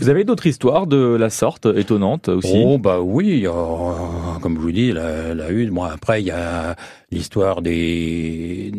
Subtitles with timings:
[0.00, 2.62] Vous avez d'autres histoires de la sorte étonnantes aussi?
[2.64, 3.50] Oh bah oui, euh,
[4.40, 5.76] comme je vous dis, la, la une.
[5.78, 6.76] Après, il y a
[7.12, 8.72] l'histoire des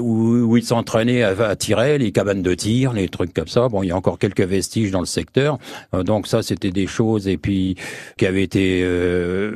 [0.00, 3.68] où, ils s'entraînaient à, tirer, les cabanes de tir, les trucs comme ça.
[3.68, 5.58] Bon, il y a encore quelques vestiges dans le secteur,
[5.94, 7.76] euh, donc ça c'était des choses et puis
[8.16, 9.52] qui avaient été euh,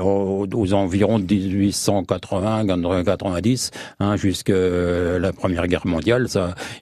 [0.00, 3.70] aux, environs de 1880, 90,
[4.00, 6.26] hein, jusqu'à la Première Guerre mondiale,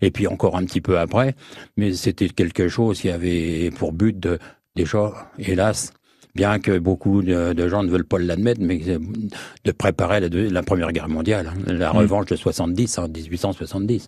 [0.03, 1.35] et puis encore un petit peu après.
[1.77, 4.29] Mais c'était quelque chose qui avait pour but
[4.77, 5.93] déjà, hélas,
[6.39, 10.63] bien que beaucoup de, de gens ne veulent pas l'admettre, mais de préparer la, la
[10.63, 11.97] Première Guerre mondiale, hein, la mmh.
[11.97, 14.07] revanche de 70, en 1870.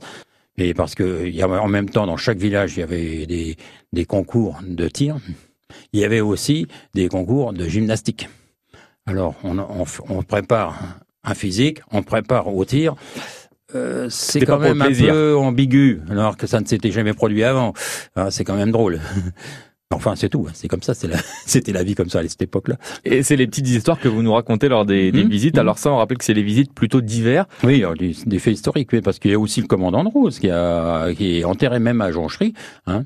[0.59, 3.27] Et parce que il y avait en même temps dans chaque village il y avait
[3.27, 3.57] des,
[3.93, 5.17] des concours de tir,
[5.93, 8.29] il y avait aussi des concours de gymnastique.
[9.07, 10.79] Alors on, on, on prépare
[11.25, 12.95] un physique, on prépare au tir.
[13.75, 17.73] Euh, c'est quand même un peu ambigu, alors que ça ne s'était jamais produit avant.
[18.15, 19.01] Ah, c'est quand même drôle.
[19.93, 20.47] Enfin, c'est tout.
[20.53, 20.95] C'est comme ça.
[21.47, 22.77] C'était la, la vie comme ça à cette époque-là.
[23.05, 25.57] Et c'est les petites histoires que vous nous racontez lors des, des mmh, visites.
[25.57, 25.61] Mmh.
[25.61, 27.47] Alors ça, on rappelle que c'est les visites plutôt d'hiver.
[27.65, 30.39] Oui, des, des, faits historiques, oui, parce qu'il y a aussi le commandant de Rose
[30.39, 32.55] qui, a, qui est enterré même à Jonchery.
[32.87, 33.05] Hein.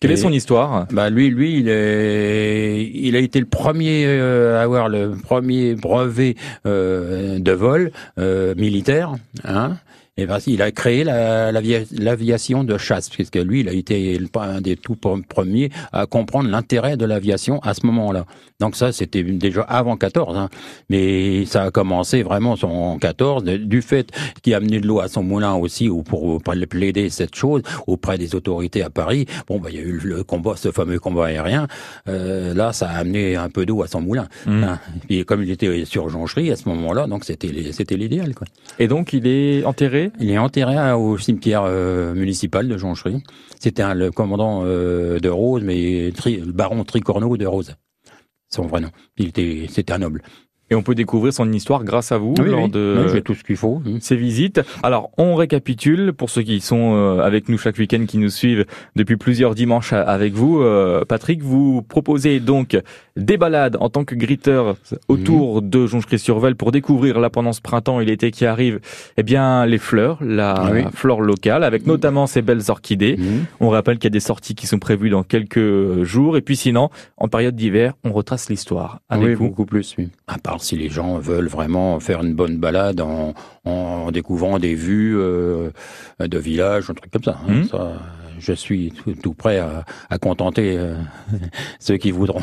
[0.00, 0.88] Quelle Et, est son histoire?
[0.90, 5.76] Bah lui, lui, il, est, il a été le premier euh, à avoir le premier
[5.76, 6.34] brevet
[6.66, 9.14] euh, de vol euh, militaire.
[9.44, 9.76] Hein.
[10.16, 14.60] Et ben, il a créé l'aviation la, de chasse, puisque lui, il a été un
[14.60, 18.24] des tout premiers à comprendre l'intérêt de l'aviation à ce moment-là.
[18.60, 20.48] Donc ça, c'était déjà avant 14, hein.
[20.88, 25.08] mais ça a commencé vraiment en 14, du fait qu'il a amené de l'eau à
[25.08, 29.26] son moulin aussi, ou pour, plaider cette chose auprès des autorités à Paris.
[29.48, 31.66] Bon, bah, il y a eu le combat, ce fameux combat aérien.
[32.08, 34.28] Euh, là, ça a amené un peu d'eau à son moulin.
[34.46, 34.62] Mmh.
[34.62, 34.80] Hein.
[35.08, 38.32] Et comme il était sur Jonchery à ce moment-là, donc c'était c'était l'idéal.
[38.78, 43.22] Et donc, il est enterré il est enterré au cimetière euh, municipal de Jonchery.
[43.60, 47.74] C'était le commandant euh, de Rose, mais le baron Tricorneau de Rose.
[48.48, 48.90] Son vrai nom.
[49.16, 50.22] Il était, c'était un noble.
[50.74, 52.68] Et on peut découvrir son histoire grâce à vous oui, lors oui.
[52.68, 53.80] de oui, tout ce qu'il faut.
[54.00, 54.60] ces visites.
[54.82, 58.66] Alors, on récapitule pour ceux qui sont euh, avec nous chaque week-end, qui nous suivent
[58.96, 60.60] depuis plusieurs dimanches avec vous.
[60.60, 62.76] Euh, Patrick, vous proposez donc
[63.14, 64.74] des balades en tant que gritteur
[65.06, 65.70] autour mmh.
[65.70, 68.80] de Jonchery-sur-Vel pour découvrir là pendant ce printemps et l'été qui arrive,
[69.16, 70.82] eh bien les fleurs, la oui.
[70.92, 73.16] flore locale, avec notamment ces belles orchidées.
[73.16, 73.46] Mmh.
[73.60, 76.36] On rappelle qu'il y a des sorties qui sont prévues dans quelques jours.
[76.36, 79.48] Et puis sinon, en période d'hiver, on retrace l'histoire avec oui, vous.
[79.50, 80.08] beaucoup plus, oui.
[80.26, 84.74] À part si les gens veulent vraiment faire une bonne balade en, en découvrant des
[84.74, 85.70] vues euh,
[86.20, 87.38] de villages, un truc comme ça.
[87.46, 87.64] Hein, mmh.
[87.64, 87.92] ça
[88.38, 90.96] je suis tout, tout prêt à, à contenter euh,
[91.78, 92.42] ceux qui voudront.